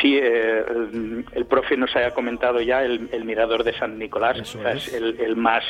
Sí, 0.00 0.18
eh, 0.20 0.64
el, 1.32 1.46
profe 1.46 1.76
nos 1.76 1.94
haya 1.94 2.12
comentado 2.12 2.60
ya 2.60 2.82
el, 2.82 3.24
mirador 3.24 3.64
de 3.64 3.72
San 3.74 3.98
Nicolás, 3.98 4.38
es. 4.38 4.94
el, 4.94 5.36
más 5.36 5.62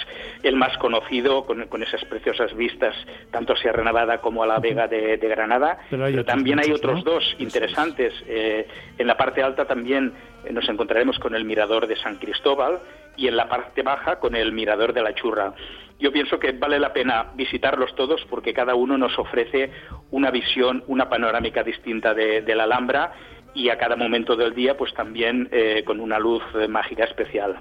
el 0.42 0.56
más 0.56 0.76
conocido 0.78 1.44
con, 1.44 1.83
esas 1.83 2.04
preciosas 2.04 2.54
vistas 2.56 2.94
tanto 3.30 3.54
a 3.54 3.56
Sierra 3.56 3.83
Nevada 3.83 4.18
como 4.18 4.42
a 4.42 4.47
la 4.47 4.59
Vega 4.59 4.87
de, 4.87 5.16
Granada. 5.16 5.78
Pero, 5.90 6.25
también 6.25 6.61
hay 6.61 6.71
otros 6.71 7.02
dos 7.04 7.35
interesantes. 7.38 8.12
Eh, 8.28 8.66
en 8.99 9.06
la 9.06 9.16
parte 9.16 9.42
alta 9.42 9.64
también 9.64 10.12
eh, 10.44 10.52
nos 10.52 10.68
encontraremos 10.68 11.18
con 11.18 11.35
el 11.35 11.44
mirador 11.44 11.87
de 11.87 11.97
San 11.97 12.16
Cristóbal 12.16 12.78
y 13.16 13.28
en 13.28 13.37
la 13.37 13.49
parte 13.49 13.83
baja 13.83 14.18
con 14.18 14.35
el 14.37 14.52
mirador 14.52 14.92
de 14.92 15.02
la 15.02 15.14
Churra. 15.14 15.54
Yo 15.99 16.12
pienso 16.12 16.38
que 16.38 16.52
vale 16.52 16.78
la 16.78 16.92
pena 16.92 17.26
visitarlos 17.35 17.94
todos 17.94 18.25
porque 18.28 18.52
cada 18.52 18.75
uno 18.75 18.99
nos 18.99 19.16
ofrece 19.18 19.71
una 20.11 20.30
visión, 20.30 20.83
una 20.88 21.09
panorámica 21.09 21.62
distinta 21.62 22.14
de, 22.14 22.42
la 22.54 22.64
Alhambra 22.64 23.12
y 23.55 23.69
a 23.69 23.79
cada 23.79 23.97
momento 23.97 24.37
del 24.37 24.55
día 24.55 24.77
pues 24.77 24.93
también 24.95 25.49
eh, 25.53 25.83
con 25.87 26.01
una 26.01 26.19
luz 26.19 26.43
eh, 26.55 26.69
mágica 26.69 27.05
especial. 27.05 27.59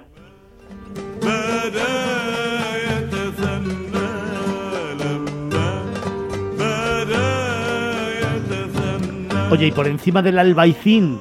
Oye, 9.50 9.66
y 9.68 9.70
por 9.70 9.86
encima 9.86 10.20
del 10.20 10.38
albaicín, 10.40 11.20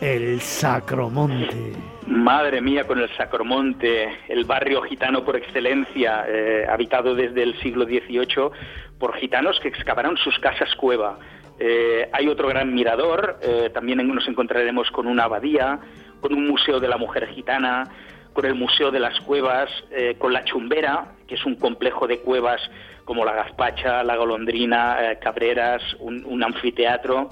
el 0.00 0.40
Sacromonte. 0.40 1.72
Madre 2.06 2.60
mía, 2.60 2.86
con 2.86 3.00
el 3.00 3.08
Sacromonte, 3.16 4.08
el 4.28 4.44
barrio 4.44 4.82
gitano 4.82 5.24
por 5.24 5.36
excelencia, 5.36 6.24
eh, 6.28 6.64
habitado 6.70 7.16
desde 7.16 7.42
el 7.42 7.58
siglo 7.60 7.84
XVIII 7.84 8.50
por 9.00 9.16
gitanos 9.16 9.58
que 9.60 9.68
excavaron 9.68 10.16
sus 10.16 10.38
casas 10.38 10.72
cueva. 10.76 11.18
Eh, 11.58 12.08
hay 12.12 12.28
otro 12.28 12.48
gran 12.48 12.74
mirador, 12.74 13.38
eh, 13.42 13.70
también 13.72 14.06
nos 14.06 14.28
encontraremos 14.28 14.90
con 14.90 15.06
una 15.06 15.24
abadía, 15.24 15.78
con 16.20 16.34
un 16.34 16.46
museo 16.46 16.80
de 16.80 16.88
la 16.88 16.98
mujer 16.98 17.28
gitana, 17.28 17.84
con 18.32 18.44
el 18.44 18.54
Museo 18.54 18.90
de 18.90 19.00
las 19.00 19.18
Cuevas, 19.20 19.70
eh, 19.90 20.16
con 20.18 20.34
la 20.34 20.44
Chumbera, 20.44 21.12
que 21.26 21.36
es 21.36 21.46
un 21.46 21.56
complejo 21.56 22.06
de 22.06 22.18
cuevas 22.18 22.60
como 23.06 23.24
la 23.24 23.32
Gazpacha, 23.32 24.04
la 24.04 24.16
Golondrina, 24.16 25.16
Cabreras, 25.22 25.82
un, 26.00 26.42
anfiteatro 26.42 27.30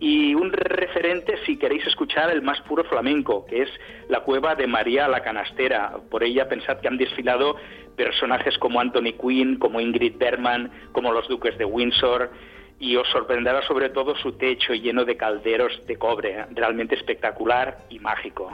y 0.00 0.34
un 0.34 0.52
referente 0.52 1.38
si 1.46 1.56
queréis 1.56 1.86
escuchar 1.86 2.30
el 2.30 2.42
más 2.42 2.60
puro 2.62 2.84
flamenco, 2.84 3.46
que 3.46 3.62
es 3.62 3.70
la 4.10 4.20
cueva 4.20 4.54
de 4.54 4.66
María 4.66 5.08
la 5.08 5.22
Canastera. 5.22 5.92
Por 6.10 6.24
ella 6.24 6.46
pensad 6.46 6.78
que 6.80 6.88
han 6.88 6.98
desfilado 6.98 7.56
personajes 7.96 8.58
como 8.58 8.80
Anthony 8.80 9.14
Quinn, 9.18 9.56
como 9.56 9.80
Ingrid 9.80 10.18
Bergman, 10.18 10.70
como 10.92 11.12
los 11.12 11.26
duques 11.28 11.56
de 11.56 11.64
Windsor, 11.64 12.30
y 12.78 12.96
os 12.96 13.08
sorprenderá 13.08 13.62
sobre 13.62 13.90
todo 13.90 14.14
su 14.16 14.32
techo 14.32 14.74
lleno 14.74 15.04
de 15.04 15.16
calderos 15.16 15.86
de 15.86 15.96
cobre, 15.96 16.46
realmente 16.50 16.94
espectacular 16.94 17.78
y 17.88 17.98
mágico. 17.98 18.50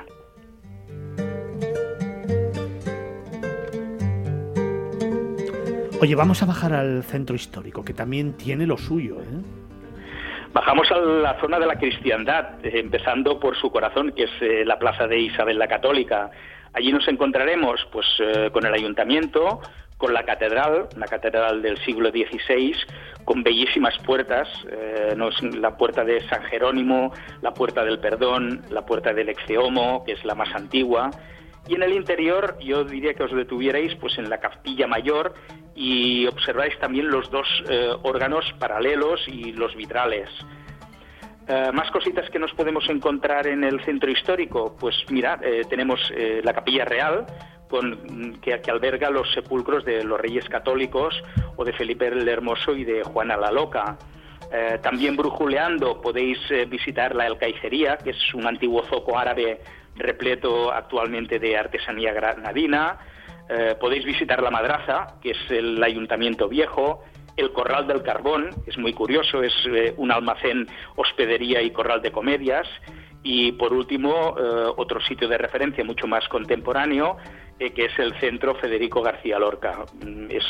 Oye, 6.02 6.14
vamos 6.14 6.42
a 6.42 6.46
bajar 6.46 6.72
al 6.72 7.02
centro 7.04 7.36
histórico, 7.36 7.84
que 7.84 7.92
también 7.92 8.32
tiene 8.32 8.66
lo 8.66 8.78
suyo. 8.78 9.20
¿eh? 9.20 9.42
Bajamos 10.50 10.90
a 10.90 10.98
la 10.98 11.38
zona 11.40 11.58
de 11.58 11.66
la 11.66 11.78
cristiandad, 11.78 12.64
eh, 12.64 12.80
empezando 12.80 13.38
por 13.38 13.54
su 13.54 13.70
corazón, 13.70 14.12
que 14.12 14.22
es 14.24 14.30
eh, 14.40 14.64
la 14.64 14.78
plaza 14.78 15.06
de 15.06 15.18
Isabel 15.18 15.58
la 15.58 15.68
Católica. 15.68 16.30
Allí 16.72 16.90
nos 16.90 17.06
encontraremos 17.06 17.86
pues, 17.92 18.06
con 18.52 18.64
el 18.64 18.72
ayuntamiento, 18.72 19.60
con 20.00 20.14
la 20.14 20.24
catedral, 20.24 20.88
la 20.96 21.06
catedral 21.06 21.60
del 21.60 21.76
siglo 21.84 22.08
XVI, 22.08 22.74
con 23.24 23.42
bellísimas 23.42 23.96
puertas, 23.98 24.48
la 25.14 25.76
puerta 25.76 26.04
de 26.04 26.26
San 26.26 26.42
Jerónimo, 26.44 27.12
la 27.42 27.52
puerta 27.52 27.84
del 27.84 28.00
Perdón, 28.00 28.62
la 28.70 28.86
puerta 28.86 29.12
del 29.12 29.28
Exeomo, 29.28 30.02
que 30.04 30.12
es 30.12 30.24
la 30.24 30.34
más 30.34 30.54
antigua, 30.54 31.10
y 31.68 31.74
en 31.74 31.82
el 31.82 31.92
interior 31.92 32.58
yo 32.60 32.82
diría 32.84 33.14
que 33.14 33.22
os 33.22 33.32
detuvierais 33.32 33.94
pues 33.96 34.18
en 34.18 34.28
la 34.28 34.40
capilla 34.40 34.86
mayor 34.86 35.34
y 35.74 36.26
observáis 36.26 36.76
también 36.78 37.08
los 37.08 37.30
dos 37.30 37.46
eh, 37.68 37.90
órganos 38.02 38.44
paralelos 38.58 39.20
y 39.28 39.52
los 39.52 39.76
vitrales. 39.76 40.28
Eh, 41.46 41.70
más 41.72 41.90
cositas 41.90 42.28
que 42.30 42.38
nos 42.38 42.52
podemos 42.54 42.88
encontrar 42.88 43.46
en 43.46 43.64
el 43.64 43.84
centro 43.84 44.10
histórico, 44.10 44.76
pues 44.80 44.96
mira, 45.10 45.38
eh, 45.42 45.62
tenemos 45.68 46.00
la 46.42 46.52
capilla 46.52 46.84
real, 46.84 47.26
con, 47.70 48.40
que, 48.42 48.60
que, 48.60 48.70
alberga 48.70 49.08
los 49.08 49.32
sepulcros 49.32 49.84
de 49.84 50.04
los 50.04 50.20
reyes 50.20 50.46
católicos 50.48 51.14
o 51.56 51.64
de 51.64 51.72
Felipe 51.72 52.08
el 52.08 52.28
Hermoso 52.28 52.74
y 52.74 52.84
de 52.84 53.02
Juana 53.02 53.36
la 53.36 53.50
Loca. 53.50 53.96
también 54.82 55.16
brujuleando 55.16 56.00
podéis 56.00 56.38
visitar 56.68 57.14
la 57.14 57.24
Alcaicería, 57.24 57.96
que 57.98 58.10
es 58.10 58.34
un 58.34 58.46
antiguo 58.46 58.82
zoco 58.90 59.16
árabe 59.16 59.60
repleto 59.96 60.72
actualmente 60.72 61.38
de 61.38 61.56
artesanía 61.56 62.12
granadina. 62.12 62.98
Eh, 63.48 63.74
podéis 63.80 64.04
visitar 64.04 64.42
la 64.42 64.50
Madraza, 64.50 65.18
que 65.20 65.32
es 65.32 65.50
el 65.50 65.82
ayuntamiento 65.82 66.48
viejo, 66.48 67.02
el 67.36 67.52
Corral 67.52 67.86
del 67.86 68.02
Carbón, 68.02 68.50
es 68.66 68.76
muy 68.78 68.92
curioso, 68.92 69.42
es 69.42 69.54
eh, 69.66 69.94
un 69.96 70.12
almacén, 70.12 70.66
hospedería 70.96 71.62
y 71.62 71.70
corral 71.70 72.02
de 72.02 72.12
comedias. 72.12 72.68
Y 73.22 73.52
por 73.52 73.72
último, 73.72 74.36
eh, 74.38 74.72
otro 74.76 75.00
sitio 75.00 75.28
de 75.28 75.36
referencia 75.38 75.84
mucho 75.84 76.06
más 76.06 76.26
contemporáneo, 76.28 77.16
que 77.68 77.84
es 77.84 77.98
el 77.98 78.14
Centro 78.14 78.54
Federico 78.54 79.02
García 79.02 79.38
Lorca. 79.38 79.84
Mm, 80.02 80.30
es, 80.30 80.44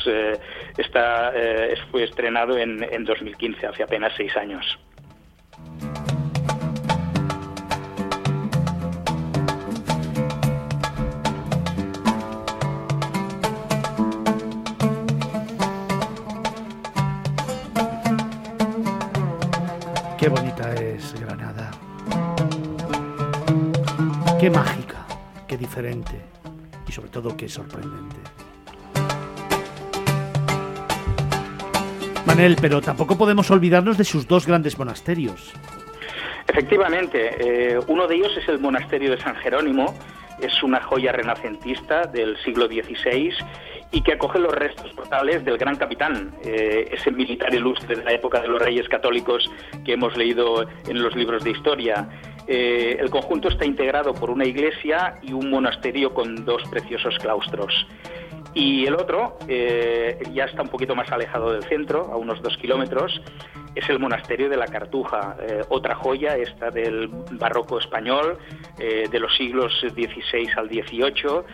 está, 0.79 1.33
fue 1.91 2.05
estrenado 2.05 2.57
en, 2.57 2.85
en 2.85 3.05
2015, 3.05 3.67
hace 3.67 3.83
apenas 3.83 4.13
seis 4.17 4.37
años. 4.37 4.79
Qué 20.17 20.29
bonita 20.29 20.75
es 20.75 21.19
Granada. 21.19 21.71
Qué 24.39 24.49
mágica, 24.51 25.07
qué 25.49 25.57
diferente 25.57 26.40
y 26.91 26.93
sobre 26.93 27.09
todo 27.09 27.37
qué 27.37 27.49
sorprendente. 27.49 28.17
Manel, 32.27 32.57
pero 32.61 32.81
tampoco 32.81 33.17
podemos 33.17 33.49
olvidarnos 33.53 33.97
de 33.97 34.03
sus 34.03 34.27
dos 34.27 34.45
grandes 34.45 34.77
monasterios. 34.77 35.53
Efectivamente, 36.49 37.31
eh, 37.39 37.79
uno 37.87 38.09
de 38.09 38.17
ellos 38.17 38.37
es 38.37 38.49
el 38.49 38.59
monasterio 38.59 39.13
de 39.13 39.21
San 39.21 39.37
Jerónimo, 39.37 39.95
es 40.41 40.63
una 40.65 40.81
joya 40.81 41.13
renacentista 41.13 42.07
del 42.07 42.37
siglo 42.43 42.67
XVI 42.67 43.35
y 43.93 44.03
que 44.03 44.15
acoge 44.15 44.41
los 44.41 44.53
restos 44.53 44.93
portales 44.93 45.45
del 45.45 45.59
gran 45.59 45.77
capitán, 45.77 46.33
eh, 46.45 46.89
ese 46.93 47.13
militar 47.13 47.55
ilustre 47.55 47.97
de 47.97 48.05
la 48.05 48.13
época 48.13 48.41
de 48.41 48.49
los 48.49 48.61
reyes 48.61 48.89
católicos 48.89 49.49
que 49.85 49.93
hemos 49.93 50.17
leído 50.17 50.67
en 50.89 51.03
los 51.03 51.15
libros 51.15 51.45
de 51.45 51.51
historia. 51.51 52.09
Eh, 52.47 52.97
el 52.99 53.11
conjunto 53.11 53.49
está 53.49 53.65
integrado 53.65 54.15
por 54.15 54.31
una 54.31 54.45
iglesia 54.45 55.19
y 55.23 55.33
un 55.33 55.51
monasterio 55.51 56.13
con 56.15 56.45
dos 56.45 56.63
preciosos 56.71 57.17
claustros. 57.19 57.87
Y 58.53 58.85
el 58.87 58.95
otro, 58.95 59.39
eh, 59.47 60.19
ya 60.33 60.45
está 60.45 60.63
un 60.63 60.69
poquito 60.69 60.97
más 60.97 61.11
alejado 61.13 61.53
del 61.53 61.63
centro, 61.65 62.11
a 62.13 62.17
unos 62.17 62.43
dos 62.43 62.57
kilómetros, 62.57 63.21
es 63.77 63.89
el 63.89 64.01
monasterio 64.01 64.49
de 64.49 64.57
la 64.57 64.67
Cartuja, 64.67 65.37
otra 65.69 65.95
joya, 65.95 66.37
esta 66.37 66.71
del 66.71 67.07
barroco 67.31 67.79
español, 67.79 68.37
de 68.77 69.21
los 69.21 69.33
siglos 69.37 69.73
XVI 69.81 70.49
al 70.57 70.69
XVIII 70.69 71.45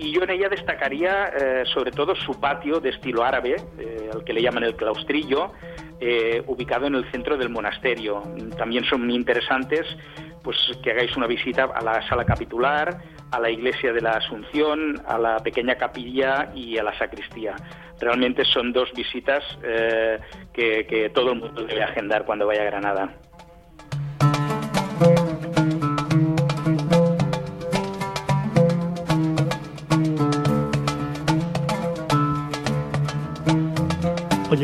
y 0.00 0.12
yo 0.12 0.22
en 0.22 0.30
ella 0.30 0.48
destacaría 0.48 1.28
eh, 1.28 1.64
sobre 1.66 1.92
todo 1.92 2.16
su 2.16 2.40
patio 2.40 2.80
de 2.80 2.88
estilo 2.88 3.22
árabe, 3.22 3.56
eh, 3.78 4.08
al 4.10 4.24
que 4.24 4.32
le 4.32 4.40
llaman 4.40 4.64
el 4.64 4.74
claustrillo, 4.74 5.52
eh, 6.00 6.42
ubicado 6.46 6.86
en 6.86 6.94
el 6.94 7.10
centro 7.10 7.36
del 7.36 7.50
monasterio. 7.50 8.22
También 8.56 8.84
son 8.84 9.04
muy 9.04 9.14
interesantes 9.14 9.86
pues 10.42 10.56
que 10.82 10.92
hagáis 10.92 11.14
una 11.18 11.26
visita 11.26 11.64
a 11.64 11.82
la 11.82 12.00
sala 12.08 12.24
capitular, 12.24 12.96
a 13.30 13.38
la 13.38 13.50
iglesia 13.50 13.92
de 13.92 14.00
la 14.00 14.12
Asunción, 14.12 15.02
a 15.06 15.18
la 15.18 15.36
pequeña 15.40 15.74
capilla 15.74 16.50
y 16.54 16.78
a 16.78 16.82
la 16.82 16.96
sacristía. 16.96 17.54
Realmente 18.00 18.46
son 18.46 18.72
dos 18.72 18.90
visitas 18.94 19.44
que, 20.54 20.86
que 20.88 21.10
todo 21.10 21.32
el 21.32 21.40
mundo 21.40 21.62
debe 21.64 21.82
agendar 21.82 22.24
cuando 22.24 22.46
vaya 22.46 22.62
a 22.62 22.64
Granada. 22.64 23.20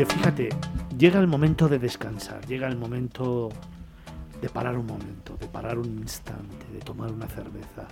Fíjate, 0.07 0.49
llega 0.97 1.19
el 1.19 1.27
momento 1.27 1.67
de 1.67 1.79
descansar, 1.79 2.45
llega 2.45 2.67
el 2.67 2.77
momento 2.77 3.49
de 4.41 4.49
parar 4.49 4.77
un 4.77 4.85
momento, 4.85 5.35
de 5.37 5.47
parar 5.47 5.77
un 5.77 5.97
instante, 5.97 6.65
de 6.71 6.79
tomar 6.79 7.11
una 7.11 7.27
cerveza, 7.27 7.87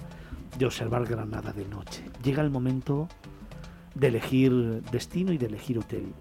de 0.57 0.65
observar 0.65 1.05
Granada 1.05 1.51
de 1.51 1.65
noche. 1.65 2.03
Llega 2.23 2.41
el 2.41 2.49
momento 2.49 3.07
de 3.93 4.07
elegir 4.07 4.51
destino 4.91 5.31
y 5.31 5.37
de 5.37 5.47
elegir 5.47 5.79
hotel. 5.79 6.13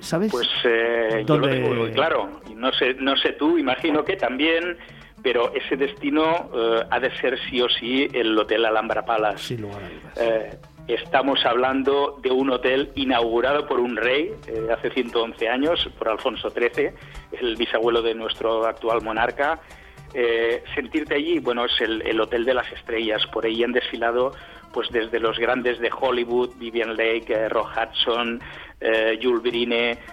¿Sabes? 0.00 0.32
Pues 0.32 0.48
eh, 0.64 1.24
yo 1.26 1.38
lo 1.38 1.48
tengo 1.48 1.74
muy 1.74 1.90
claro. 1.92 2.40
No 2.56 2.72
sé, 2.72 2.94
no 2.94 3.16
sé 3.16 3.32
tú, 3.32 3.58
imagino 3.58 4.04
que 4.04 4.16
también, 4.16 4.76
pero 5.22 5.52
ese 5.54 5.76
destino 5.76 6.50
eh, 6.54 6.84
ha 6.90 6.98
de 6.98 7.16
ser 7.18 7.38
sí 7.48 7.60
o 7.60 7.68
sí 7.68 8.08
el 8.12 8.36
Hotel 8.36 8.64
Alhambra 8.64 9.04
Palace. 9.04 9.38
Sí, 9.38 9.56
lo 9.56 9.68
eh, 10.16 10.58
Estamos 10.94 11.46
hablando 11.46 12.18
de 12.20 12.30
un 12.30 12.50
hotel 12.50 12.92
inaugurado 12.96 13.66
por 13.66 13.80
un 13.80 13.96
rey 13.96 14.30
eh, 14.46 14.68
hace 14.70 14.90
111 14.90 15.48
años, 15.48 15.88
por 15.98 16.10
Alfonso 16.10 16.50
XIII, 16.50 16.90
el 17.32 17.56
bisabuelo 17.56 18.02
de 18.02 18.14
nuestro 18.14 18.66
actual 18.66 19.00
monarca. 19.00 19.58
Eh, 20.12 20.62
sentirte 20.74 21.14
allí, 21.14 21.38
bueno, 21.38 21.64
es 21.64 21.80
el, 21.80 22.20
hotel 22.20 22.44
de 22.44 22.52
las 22.52 22.70
estrellas. 22.72 23.26
Por 23.32 23.46
ahí 23.46 23.64
han 23.64 23.72
desfilado 23.72 24.32
pues 24.74 24.90
desde 24.90 25.18
los 25.18 25.38
grandes 25.38 25.78
de 25.78 25.90
Hollywood, 25.98 26.50
Vivian 26.56 26.94
Lake, 26.94 27.26
eh, 27.30 27.48
Hudson, 27.48 28.42
eh, 28.82 29.18
Jules 29.22 29.42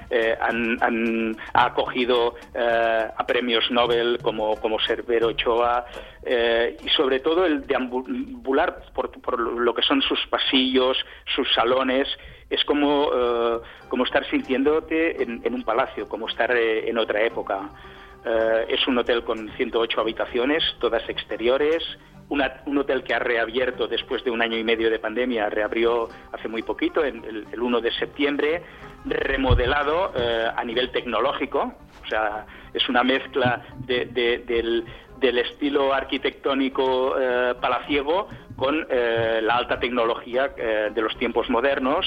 eh, 0.09 0.37
han, 0.39 1.35
ha 1.53 1.65
acogido 1.65 2.35
eh, 2.53 3.07
a 3.15 3.25
premios 3.25 3.69
Nobel 3.71 4.19
como, 4.21 4.55
como 4.57 4.79
Cervero 4.79 5.27
Ochoa 5.29 5.85
y 6.23 6.89
sobre 6.89 7.21
todo 7.21 7.45
el 7.45 7.65
deambular 7.65 8.83
por, 8.93 9.09
por, 9.21 9.39
lo 9.39 9.73
que 9.73 9.81
son 9.81 10.01
sus 10.01 10.19
pasillos, 10.27 10.97
sus 11.33 11.51
salones, 11.53 12.07
es 12.49 12.63
como, 12.65 13.09
como 13.87 14.03
estar 14.03 14.29
sintiéndote 14.29 15.23
en, 15.23 15.53
un 15.53 15.63
palacio, 15.63 16.07
como 16.07 16.27
estar 16.27 16.55
en 16.55 16.97
otra 16.97 17.23
época. 17.23 17.69
es 18.67 18.85
un 18.87 18.97
hotel 18.97 19.23
con 19.23 19.49
108 19.55 20.01
habitaciones, 20.01 20.63
todas 20.79 21.07
exteriores, 21.09 21.83
un 22.29 22.77
hotel 22.77 23.03
que 23.03 23.13
ha 23.13 23.19
reabierto 23.19 23.87
después 23.87 24.23
de 24.23 24.31
un 24.31 24.41
año 24.41 24.57
y 24.57 24.63
medio 24.63 24.89
de 24.89 24.99
pandemia, 24.99 25.49
reabrió 25.49 26.07
hace 26.31 26.47
muy 26.47 26.61
poquito, 26.61 27.03
el, 27.03 27.47
el 27.51 27.61
1 27.61 27.81
de 27.81 27.91
septiembre, 27.91 28.63
remodelado 29.05 30.11
eh, 30.15 30.47
a 30.55 30.63
nivel 30.63 30.91
tecnológico, 30.91 31.73
o 32.03 32.07
sea, 32.07 32.45
es 32.73 32.87
una 32.89 33.03
mezcla 33.03 33.63
de, 33.79 34.05
del 35.19 35.37
estilo 35.37 35.93
arquitectónico 35.93 37.15
eh, 37.19 37.55
palaciego 37.59 38.27
con 38.55 38.85
eh, 38.89 39.39
la 39.41 39.55
alta 39.55 39.79
tecnología 39.79 40.49
de 40.49 41.01
los 41.01 41.17
tiempos 41.17 41.49
modernos 41.49 42.05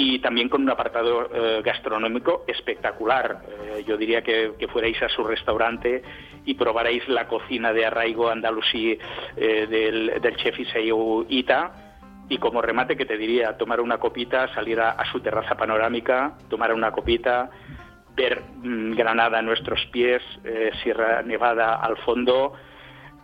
y 0.00 0.20
también 0.20 0.48
con 0.48 0.62
un 0.62 0.70
apartado 0.70 1.28
gastronómico 1.64 2.44
espectacular. 2.46 3.40
yo 3.84 3.96
diría 3.96 4.22
que, 4.22 4.52
fuerais 4.72 5.02
a 5.02 5.08
su 5.08 5.24
restaurante 5.24 6.02
y 6.44 6.54
probaréis 6.54 7.08
la 7.08 7.26
cocina 7.26 7.72
de 7.72 7.84
arraigo 7.84 8.30
andalusí 8.30 8.96
del, 9.36 10.20
del 10.22 10.36
chef 10.36 10.60
Iseo 10.60 11.26
Ita 11.28 11.88
y 12.28 12.38
como 12.38 12.60
remate 12.60 12.96
que 12.96 13.06
te 13.06 13.16
diría, 13.16 13.56
tomar 13.56 13.80
una 13.80 13.98
copita, 13.98 14.52
salir 14.54 14.80
a, 14.80 15.02
su 15.10 15.20
terraza 15.20 15.54
panorámica, 15.54 16.34
tomar 16.48 16.74
una 16.74 16.92
copita, 16.92 17.50
ver 18.14 18.42
mm, 18.62 18.94
Granada 18.94 19.38
a 19.38 19.42
nuestros 19.42 19.84
pies, 19.86 20.22
eh, 20.44 20.70
Sierra 20.82 21.22
Nevada 21.22 21.76
al 21.76 21.96
fondo, 21.98 22.52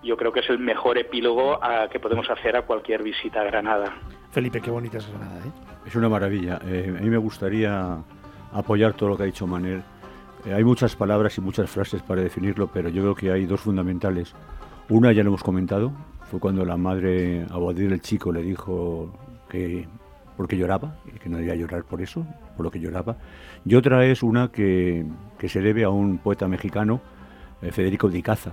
yo 0.02 0.16
creo 0.16 0.32
que 0.32 0.40
es 0.40 0.50
el 0.50 0.58
mejor 0.58 0.98
epílogo 0.98 1.58
que 1.90 1.98
podemos 1.98 2.28
hacer 2.28 2.56
a 2.56 2.62
cualquier 2.62 3.02
visita 3.02 3.40
a 3.40 3.44
Granada. 3.44 3.94
Felipe, 4.32 4.60
qué 4.60 4.70
bonita 4.70 4.98
es 4.98 5.08
Granada, 5.08 5.38
¿eh? 5.38 5.73
Es 5.87 5.94
una 5.97 6.09
maravilla. 6.09 6.61
Eh, 6.64 6.94
a 6.99 7.03
mí 7.03 7.11
me 7.11 7.18
gustaría 7.18 7.99
apoyar 8.53 8.94
todo 8.94 9.11
lo 9.11 9.16
que 9.16 9.25
ha 9.25 9.27
dicho 9.27 9.47
Manel. 9.47 9.83
hay 10.44 10.64
muchas 10.64 10.97
palabras 10.97 11.37
y 11.38 11.40
muchas 11.40 11.68
frases 11.70 12.03
para 12.03 12.23
definirlo, 12.23 12.68
pero 12.68 12.88
yo 12.88 13.03
creo 13.03 13.14
que 13.14 13.33
hay 13.33 13.47
dos 13.47 13.61
fundamentales. 13.61 14.35
Una 14.88 15.12
ya 15.12 15.23
lo 15.23 15.31
hemos 15.31 15.42
comentado, 15.42 15.92
fue 16.31 16.40
cuando 16.40 16.64
la 16.64 16.77
madre 16.77 17.47
Abadir 17.51 17.92
el 17.92 18.01
chico 18.01 18.33
le 18.33 18.42
dijo 18.42 19.11
que 19.49 19.87
porque 20.37 20.57
lloraba, 20.57 20.97
que 21.23 21.29
no 21.29 21.38
debía 21.38 21.55
llorar 21.55 21.85
por 21.85 22.03
eso, 22.03 22.27
por 22.57 22.64
lo 22.64 22.70
que 22.70 22.81
lloraba. 22.81 23.16
Y 23.64 23.75
otra 23.77 24.05
es 24.05 24.23
una 24.23 24.49
que, 24.49 25.07
se 25.47 25.61
debe 25.61 25.85
a 25.85 25.90
un 25.90 26.18
poeta 26.18 26.49
mexicano, 26.49 27.01
eh, 27.62 27.70
Federico 27.70 28.09
de 28.09 28.18
Icaza, 28.18 28.53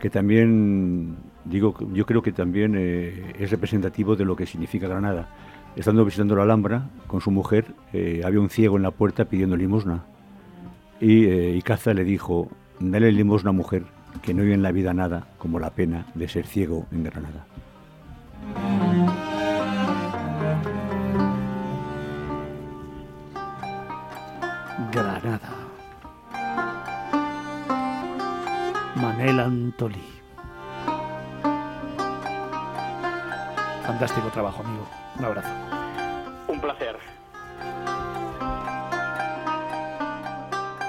que 0.00 0.10
también, 0.10 1.16
digo, 1.44 1.74
yo 1.92 2.04
creo 2.06 2.22
que 2.22 2.32
también 2.32 2.74
eh, 2.76 3.34
es 3.38 3.50
representativo 3.50 4.16
de 4.16 4.24
lo 4.24 4.34
que 4.34 4.46
significa 4.46 4.88
Granada. 4.88 5.28
Estando 5.76 6.06
visitando 6.06 6.34
la 6.34 6.44
Alhambra 6.44 6.88
con 7.06 7.20
su 7.20 7.30
mujer, 7.30 7.66
eh, 7.92 8.22
había 8.24 8.40
un 8.40 8.48
ciego 8.48 8.78
en 8.78 8.82
la 8.82 8.90
puerta 8.90 9.26
pidiendo 9.26 9.56
limosna. 9.56 10.04
Y 11.00 11.26
Icaza 11.28 11.92
le 11.92 12.02
dijo, 12.02 12.48
dale 12.80 13.12
limosna 13.12 13.52
mujer, 13.52 13.84
que 14.22 14.32
no 14.32 14.42
hay 14.42 14.52
en 14.52 14.62
la 14.62 14.72
vida 14.72 14.94
nada 14.94 15.26
como 15.36 15.60
la 15.60 15.70
pena 15.70 16.06
de 16.14 16.28
ser 16.28 16.46
ciego 16.46 16.86
en 16.92 17.04
Granada. 17.04 17.46
Granada. 24.90 25.50
Manel 28.96 29.40
Antolí. 29.40 30.00
Fantástico 33.86 34.28
trabajo, 34.28 34.62
amigo. 34.62 35.05
Un 35.18 35.24
abrazo. 35.24 35.48
Un 36.48 36.60
placer. 36.60 36.96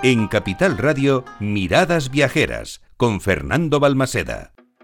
En 0.03 0.27
Capital 0.27 0.77
Radio, 0.77 1.23
Miradas 1.39 2.11
Viajeras, 2.11 2.81
con 2.97 3.21
Fernando 3.21 3.79
Balmaseda. 3.79 4.56